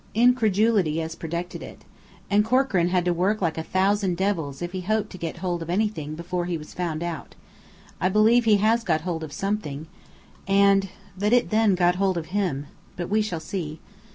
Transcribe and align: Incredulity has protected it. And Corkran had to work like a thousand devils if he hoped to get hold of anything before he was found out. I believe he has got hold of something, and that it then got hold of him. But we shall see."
Incredulity 0.15 0.97
has 0.97 1.13
protected 1.13 1.61
it. 1.61 1.85
And 2.27 2.43
Corkran 2.43 2.87
had 2.87 3.05
to 3.05 3.13
work 3.13 3.39
like 3.39 3.59
a 3.59 3.61
thousand 3.61 4.17
devils 4.17 4.63
if 4.63 4.71
he 4.71 4.81
hoped 4.81 5.11
to 5.11 5.17
get 5.19 5.37
hold 5.45 5.61
of 5.61 5.69
anything 5.69 6.15
before 6.15 6.45
he 6.45 6.57
was 6.57 6.73
found 6.73 7.03
out. 7.03 7.35
I 7.99 8.09
believe 8.09 8.45
he 8.45 8.57
has 8.57 8.83
got 8.83 9.01
hold 9.01 9.23
of 9.23 9.31
something, 9.31 9.85
and 10.47 10.89
that 11.15 11.33
it 11.33 11.51
then 11.51 11.75
got 11.75 11.97
hold 11.97 12.17
of 12.17 12.33
him. 12.33 12.65
But 12.95 13.09
we 13.11 13.21
shall 13.21 13.39
see." 13.39 13.79